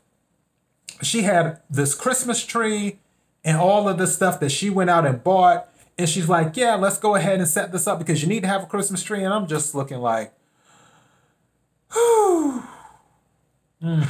she 1.03 1.23
had 1.23 1.61
this 1.71 1.95
Christmas 1.95 2.45
tree 2.45 2.99
and 3.45 3.57
all 3.57 3.89
of 3.89 3.99
the 3.99 4.07
stuff 4.07 4.41
that 4.41 4.51
she 4.51 4.69
went 4.69 4.91
out 4.91 5.07
and 5.07 5.23
bought. 5.23 5.69
And 5.97 6.09
she's 6.09 6.29
like, 6.29 6.57
Yeah, 6.57 6.75
let's 6.75 6.99
go 6.99 7.15
ahead 7.15 7.39
and 7.39 7.49
set 7.49 7.73
this 7.73 7.87
up 7.87 7.99
because 7.99 8.23
you 8.23 8.29
need 8.29 8.43
to 8.43 8.49
have 8.49 8.65
a 8.65 8.67
Christmas 8.67 9.03
tree. 9.03 9.23
And 9.23 9.33
I'm 9.33 9.47
just 9.47 9.75
looking 9.75 9.99
like. 9.99 10.33
Mm. 13.83 14.09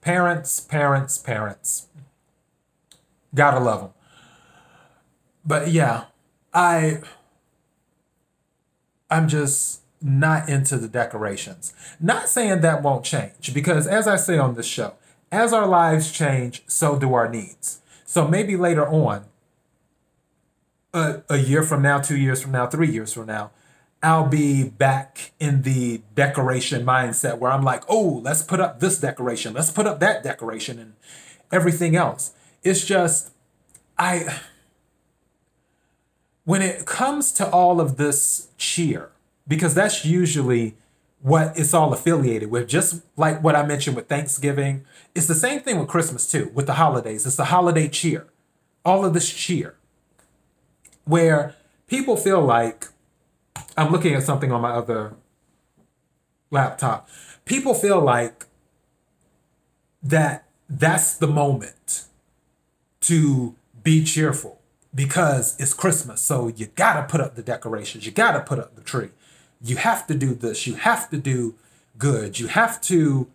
Parents, 0.00 0.60
parents, 0.60 1.18
parents. 1.18 1.88
Gotta 3.34 3.60
love 3.60 3.80
them. 3.80 3.90
But 5.50 5.72
yeah, 5.72 6.04
I 6.54 7.00
I'm 9.10 9.26
just 9.26 9.80
not 10.00 10.48
into 10.48 10.76
the 10.78 10.86
decorations. 10.86 11.74
Not 11.98 12.28
saying 12.28 12.60
that 12.60 12.84
won't 12.84 13.04
change 13.04 13.52
because 13.52 13.88
as 13.88 14.06
I 14.06 14.14
say 14.14 14.38
on 14.38 14.54
this 14.54 14.66
show, 14.66 14.94
as 15.32 15.52
our 15.52 15.66
lives 15.66 16.12
change, 16.12 16.62
so 16.68 16.96
do 16.96 17.14
our 17.14 17.28
needs. 17.28 17.80
So 18.04 18.28
maybe 18.28 18.56
later 18.56 18.86
on, 18.86 19.24
a, 20.94 21.22
a 21.28 21.38
year 21.38 21.64
from 21.64 21.82
now, 21.82 21.98
two 21.98 22.16
years 22.16 22.40
from 22.40 22.52
now, 22.52 22.68
three 22.68 22.92
years 22.92 23.12
from 23.12 23.26
now, 23.26 23.50
I'll 24.04 24.28
be 24.28 24.62
back 24.62 25.32
in 25.40 25.62
the 25.62 26.02
decoration 26.14 26.86
mindset 26.86 27.38
where 27.38 27.50
I'm 27.50 27.64
like, 27.64 27.82
oh, 27.88 28.20
let's 28.22 28.44
put 28.44 28.60
up 28.60 28.78
this 28.78 29.00
decoration, 29.00 29.54
let's 29.54 29.72
put 29.72 29.88
up 29.88 29.98
that 29.98 30.22
decoration, 30.22 30.78
and 30.78 30.92
everything 31.50 31.96
else. 31.96 32.34
It's 32.62 32.84
just, 32.84 33.32
I 33.98 34.38
when 36.50 36.62
it 36.62 36.84
comes 36.84 37.30
to 37.30 37.48
all 37.50 37.80
of 37.80 37.96
this 37.96 38.48
cheer, 38.58 39.12
because 39.46 39.72
that's 39.72 40.04
usually 40.04 40.74
what 41.22 41.56
it's 41.56 41.72
all 41.72 41.92
affiliated 41.92 42.50
with, 42.50 42.66
just 42.66 43.04
like 43.16 43.40
what 43.40 43.54
I 43.54 43.64
mentioned 43.64 43.94
with 43.94 44.08
Thanksgiving, 44.08 44.84
it's 45.14 45.28
the 45.28 45.36
same 45.36 45.60
thing 45.60 45.78
with 45.78 45.86
Christmas 45.86 46.28
too, 46.28 46.50
with 46.52 46.66
the 46.66 46.72
holidays. 46.72 47.24
It's 47.24 47.36
the 47.36 47.44
holiday 47.44 47.86
cheer, 47.86 48.26
all 48.84 49.04
of 49.04 49.14
this 49.14 49.32
cheer, 49.32 49.76
where 51.04 51.54
people 51.86 52.16
feel 52.16 52.40
like 52.40 52.88
I'm 53.76 53.92
looking 53.92 54.14
at 54.14 54.24
something 54.24 54.50
on 54.50 54.60
my 54.60 54.70
other 54.70 55.14
laptop. 56.50 57.08
People 57.44 57.74
feel 57.74 58.00
like 58.00 58.46
that 60.02 60.48
that's 60.68 61.14
the 61.14 61.28
moment 61.28 62.06
to 63.02 63.54
be 63.84 64.02
cheerful 64.02 64.59
because 64.94 65.56
it's 65.58 65.74
Christmas. 65.74 66.20
So 66.20 66.48
you 66.48 66.66
gotta 66.66 67.02
put 67.02 67.20
up 67.20 67.34
the 67.34 67.42
decorations, 67.42 68.06
you 68.06 68.12
gotta 68.12 68.40
put 68.40 68.58
up 68.58 68.74
the 68.74 68.82
tree. 68.82 69.10
You 69.62 69.76
have 69.76 70.06
to 70.06 70.14
do 70.14 70.34
this, 70.34 70.66
you 70.66 70.74
have 70.74 71.10
to 71.10 71.18
do 71.18 71.54
good, 71.98 72.38
you 72.38 72.48
have 72.48 72.80
to 72.82 73.28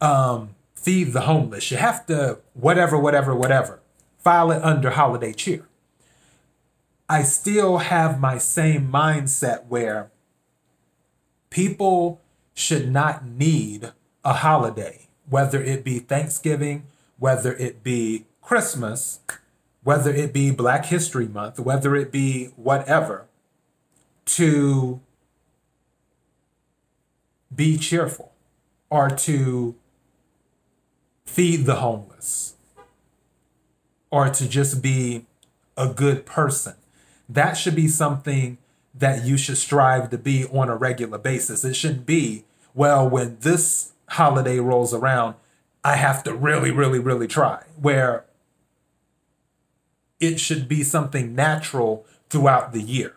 um, 0.00 0.54
feed 0.74 1.12
the 1.12 1.22
homeless, 1.22 1.70
you 1.70 1.76
have 1.76 2.06
to 2.06 2.38
whatever, 2.54 2.98
whatever, 2.98 3.34
whatever. 3.34 3.80
File 4.18 4.50
it 4.50 4.62
under 4.62 4.90
holiday 4.90 5.32
cheer. 5.32 5.68
I 7.08 7.22
still 7.22 7.78
have 7.78 8.20
my 8.20 8.36
same 8.36 8.90
mindset 8.92 9.66
where 9.66 10.10
people 11.48 12.20
should 12.52 12.90
not 12.90 13.24
need 13.24 13.92
a 14.24 14.34
holiday, 14.34 15.08
whether 15.28 15.62
it 15.62 15.84
be 15.84 16.00
Thanksgiving, 16.00 16.84
whether 17.18 17.54
it 17.54 17.82
be 17.82 18.26
Christmas, 18.42 19.20
whether 19.82 20.12
it 20.12 20.32
be 20.32 20.50
Black 20.50 20.86
History 20.86 21.26
Month, 21.26 21.58
whether 21.58 21.96
it 21.96 22.12
be 22.12 22.46
whatever, 22.56 23.26
to 24.26 25.00
be 27.54 27.78
cheerful 27.78 28.32
or 28.90 29.08
to 29.08 29.74
feed 31.24 31.66
the 31.66 31.76
homeless 31.76 32.54
or 34.10 34.28
to 34.30 34.48
just 34.48 34.82
be 34.82 35.26
a 35.76 35.88
good 35.88 36.26
person. 36.26 36.74
That 37.28 37.54
should 37.54 37.74
be 37.74 37.88
something 37.88 38.58
that 38.94 39.24
you 39.24 39.36
should 39.36 39.58
strive 39.58 40.10
to 40.10 40.18
be 40.18 40.44
on 40.46 40.68
a 40.68 40.76
regular 40.76 41.18
basis. 41.18 41.64
It 41.64 41.74
shouldn't 41.74 42.06
be, 42.06 42.44
well, 42.74 43.08
when 43.08 43.38
this 43.40 43.92
holiday 44.10 44.58
rolls 44.58 44.92
around, 44.92 45.36
I 45.84 45.96
have 45.96 46.24
to 46.24 46.34
really, 46.34 46.70
really, 46.70 46.98
really 46.98 47.28
try. 47.28 47.64
Where 47.80 48.24
it 50.20 50.40
should 50.40 50.68
be 50.68 50.82
something 50.82 51.34
natural 51.34 52.04
throughout 52.28 52.72
the 52.72 52.82
year. 52.82 53.14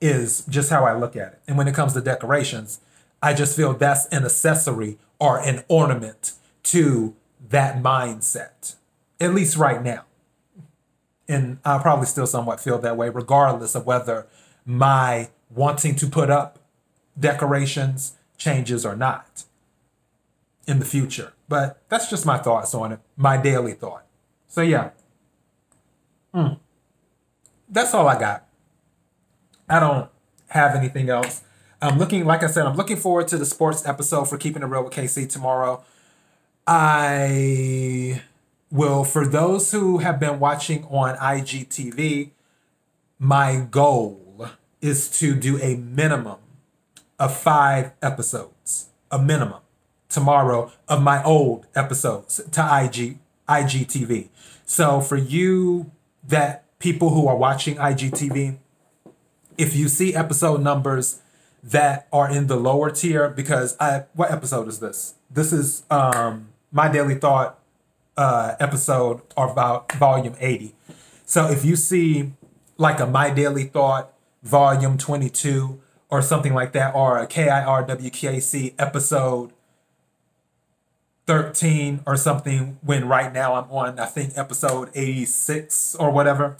is 0.00 0.44
just 0.48 0.70
how 0.70 0.84
I 0.84 0.96
look 0.96 1.14
at 1.16 1.34
it. 1.34 1.40
And 1.46 1.58
when 1.58 1.68
it 1.68 1.74
comes 1.74 1.92
to 1.92 2.00
decorations, 2.00 2.80
I 3.22 3.34
just 3.34 3.54
feel 3.56 3.74
that's 3.74 4.06
an 4.06 4.24
accessory 4.24 4.98
or 5.18 5.38
an 5.38 5.62
ornament 5.68 6.32
to 6.64 7.14
that 7.48 7.82
mindset, 7.82 8.76
at 9.20 9.34
least 9.34 9.56
right 9.56 9.82
now. 9.82 10.04
And 11.28 11.58
I 11.64 11.78
probably 11.78 12.06
still 12.06 12.26
somewhat 12.26 12.60
feel 12.60 12.78
that 12.78 12.96
way, 12.96 13.08
regardless 13.08 13.74
of 13.74 13.86
whether 13.86 14.26
my 14.64 15.28
wanting 15.50 15.94
to 15.96 16.06
put 16.06 16.30
up 16.30 16.58
decorations 17.18 18.16
changes 18.36 18.86
or 18.86 18.96
not 18.96 19.44
in 20.66 20.78
the 20.78 20.84
future. 20.84 21.32
But 21.48 21.82
that's 21.88 22.08
just 22.08 22.24
my 22.24 22.38
thoughts 22.38 22.74
on 22.74 22.92
it, 22.92 23.00
my 23.16 23.36
daily 23.36 23.72
thought. 23.72 24.04
So, 24.48 24.62
yeah. 24.62 24.90
Mm. 26.34 26.58
That's 27.68 27.94
all 27.94 28.08
I 28.08 28.18
got. 28.18 28.46
I 29.68 29.80
don't 29.80 30.08
have 30.48 30.74
anything 30.74 31.08
else. 31.08 31.42
I'm 31.80 31.98
looking, 31.98 32.24
like 32.24 32.42
I 32.42 32.48
said, 32.48 32.66
I'm 32.66 32.76
looking 32.76 32.96
forward 32.96 33.28
to 33.28 33.38
the 33.38 33.46
sports 33.46 33.86
episode 33.86 34.28
for 34.28 34.36
Keeping 34.36 34.62
It 34.62 34.66
Real 34.66 34.84
with 34.84 34.92
KC 34.92 35.28
tomorrow. 35.28 35.82
I 36.66 38.22
will, 38.70 39.04
for 39.04 39.26
those 39.26 39.72
who 39.72 39.98
have 39.98 40.20
been 40.20 40.38
watching 40.38 40.84
on 40.84 41.16
IGTV, 41.16 42.30
my 43.18 43.66
goal 43.70 44.48
is 44.80 45.10
to 45.18 45.34
do 45.34 45.60
a 45.60 45.76
minimum 45.76 46.38
of 47.18 47.36
five 47.36 47.92
episodes, 48.02 48.88
a 49.10 49.18
minimum 49.18 49.60
tomorrow 50.08 50.72
of 50.88 51.02
my 51.02 51.22
old 51.22 51.66
episodes 51.74 52.40
to 52.50 52.60
IG 52.60 53.18
IGTV. 53.48 54.28
So 54.64 55.00
for 55.00 55.16
you 55.16 55.90
that 56.26 56.64
people 56.78 57.10
who 57.10 57.26
are 57.28 57.36
watching 57.36 57.76
IGTV, 57.76 58.58
if 59.58 59.74
you 59.74 59.88
see 59.88 60.14
episode 60.14 60.62
numbers 60.62 61.20
that 61.62 62.08
are 62.12 62.30
in 62.30 62.46
the 62.46 62.56
lower 62.56 62.90
tier, 62.90 63.28
because 63.28 63.76
I 63.78 64.04
what 64.14 64.30
episode 64.30 64.68
is 64.68 64.80
this? 64.80 65.14
This 65.30 65.52
is 65.52 65.84
um 65.90 66.48
my 66.72 66.88
daily 66.90 67.16
thought 67.16 67.58
uh 68.16 68.54
episode 68.58 69.20
or 69.36 69.50
about 69.50 69.92
volume 69.92 70.34
80. 70.40 70.74
So 71.24 71.48
if 71.48 71.64
you 71.64 71.76
see 71.76 72.32
like 72.80 72.98
a 72.98 73.06
My 73.06 73.30
Daily 73.30 73.64
Thought 73.64 74.12
volume 74.42 74.96
22 74.96 75.80
or 76.08 76.22
something 76.22 76.54
like 76.54 76.72
that, 76.72 76.94
or 76.94 77.18
a 77.18 77.26
KIRWKC 77.26 78.74
episode 78.78 79.52
13 81.30 82.00
or 82.06 82.16
something, 82.16 82.76
when 82.82 83.06
right 83.06 83.32
now 83.32 83.54
I'm 83.54 83.70
on, 83.70 84.00
I 84.00 84.06
think, 84.06 84.32
episode 84.34 84.90
86 84.96 85.94
or 85.94 86.10
whatever, 86.10 86.56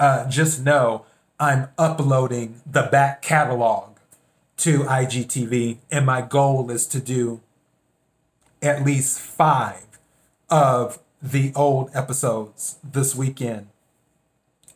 uh, 0.00 0.28
just 0.28 0.64
know 0.64 1.06
I'm 1.38 1.68
uploading 1.78 2.62
the 2.66 2.82
back 2.82 3.22
catalog 3.22 3.90
to 4.56 4.80
IGTV, 4.80 5.76
and 5.88 6.04
my 6.04 6.20
goal 6.22 6.68
is 6.68 6.84
to 6.88 6.98
do 6.98 7.40
at 8.60 8.84
least 8.84 9.20
five 9.20 9.86
of 10.50 10.98
the 11.22 11.52
old 11.54 11.92
episodes 11.94 12.78
this 12.82 13.14
weekend 13.14 13.68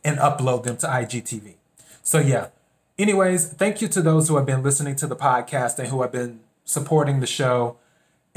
and 0.05 0.17
upload 0.19 0.63
them 0.63 0.77
to 0.77 0.87
IGTV. 0.87 1.55
So, 2.01 2.19
yeah. 2.19 2.47
Anyways, 2.97 3.49
thank 3.49 3.81
you 3.81 3.89
to 3.89 4.01
those 4.01 4.29
who 4.29 4.37
have 4.37 4.45
been 4.45 4.63
listening 4.63 4.95
to 4.95 5.05
the 5.05 5.17
podcast 5.17 5.79
and 5.79 5.89
who 5.89 6.01
have 6.01 6.13
been 6.13 6.39
supporting 6.63 7.19
the 7.19 7.27
show 7.27 7.75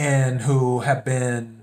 and 0.01 0.41
who 0.41 0.81
have 0.81 1.05
been 1.05 1.61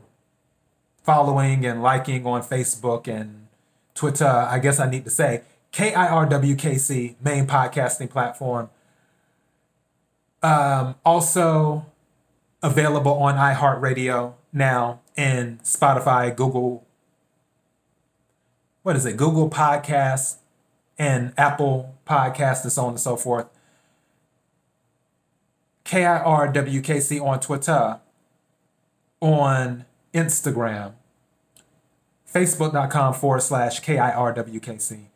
following 1.01 1.65
and 1.65 1.81
liking 1.81 2.23
on 2.27 2.43
Facebook 2.43 3.07
and 3.07 3.47
Twitter, 3.95 4.27
I 4.27 4.59
guess 4.59 4.79
I 4.79 4.87
need 4.87 5.05
to 5.05 5.09
say, 5.09 5.41
KIRWKC, 5.73 7.15
main 7.19 7.47
podcasting 7.47 8.11
platform. 8.11 8.69
Um, 10.43 10.93
also 11.03 11.87
available 12.61 13.13
on 13.13 13.37
iHeartRadio 13.37 14.35
now 14.53 14.99
and 15.17 15.59
Spotify, 15.63 16.35
Google, 16.35 16.85
what 18.83 18.95
is 18.95 19.07
it, 19.07 19.17
Google 19.17 19.49
Podcasts 19.49 20.35
and 20.95 21.33
Apple 21.39 21.95
Podcasts 22.05 22.61
and 22.61 22.71
so 22.71 22.83
on 22.83 22.89
and 22.89 22.99
so 22.99 23.17
forth. 23.17 23.47
KIRWKC 25.85 27.19
on 27.19 27.39
Twitter, 27.39 27.99
on 29.21 29.85
Instagram, 30.13 30.93
facebook.com 32.31 33.13
forward 33.13 33.41
slash 33.41 33.81
KIRWKC. 33.81 35.07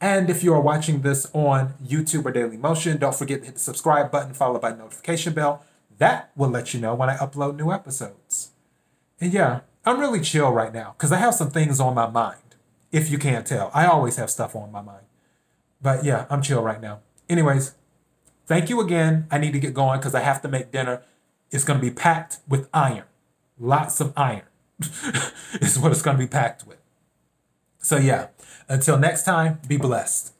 And 0.00 0.28
if 0.28 0.44
you 0.44 0.52
are 0.52 0.60
watching 0.60 1.00
this 1.00 1.30
on 1.32 1.74
YouTube 1.82 2.26
or 2.26 2.30
Daily 2.30 2.56
Motion, 2.56 2.98
don't 2.98 3.14
forget 3.14 3.40
to 3.40 3.46
hit 3.46 3.54
the 3.54 3.60
subscribe 3.60 4.10
button 4.10 4.34
followed 4.34 4.60
by 4.60 4.72
notification 4.72 5.32
bell. 5.32 5.64
That 5.98 6.30
will 6.36 6.50
let 6.50 6.74
you 6.74 6.80
know 6.80 6.94
when 6.94 7.08
I 7.08 7.16
upload 7.16 7.56
new 7.56 7.72
episodes. 7.72 8.50
And 9.20 9.32
yeah, 9.32 9.60
I'm 9.84 10.00
really 10.00 10.20
chill 10.20 10.50
right 10.50 10.72
now 10.72 10.94
because 10.96 11.12
I 11.12 11.16
have 11.16 11.34
some 11.34 11.50
things 11.50 11.80
on 11.80 11.94
my 11.94 12.08
mind. 12.08 12.56
If 12.92 13.10
you 13.10 13.18
can't 13.18 13.46
tell, 13.46 13.70
I 13.72 13.86
always 13.86 14.16
have 14.16 14.30
stuff 14.30 14.54
on 14.54 14.70
my 14.70 14.82
mind. 14.82 15.06
But 15.80 16.04
yeah, 16.04 16.26
I'm 16.30 16.42
chill 16.42 16.62
right 16.62 16.80
now. 16.80 17.00
Anyways, 17.28 17.74
thank 18.46 18.68
you 18.68 18.80
again. 18.80 19.26
I 19.30 19.38
need 19.38 19.52
to 19.52 19.58
get 19.58 19.74
going 19.74 20.00
because 20.00 20.14
I 20.14 20.20
have 20.20 20.42
to 20.42 20.48
make 20.48 20.70
dinner. 20.70 21.02
It's 21.50 21.64
going 21.64 21.80
to 21.80 21.84
be 21.84 21.92
packed 21.92 22.38
with 22.48 22.68
iron. 22.74 23.04
Lots 23.58 24.00
of 24.00 24.12
iron. 24.16 24.42
is 25.60 25.78
what 25.78 25.92
it's 25.92 26.02
going 26.02 26.16
to 26.16 26.22
be 26.22 26.28
packed 26.28 26.66
with. 26.66 26.78
So, 27.78 27.96
yeah, 27.96 28.28
until 28.68 28.98
next 28.98 29.24
time, 29.24 29.60
be 29.68 29.76
blessed. 29.76 30.33